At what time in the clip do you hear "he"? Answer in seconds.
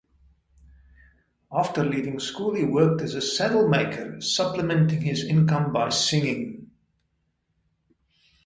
2.55-2.63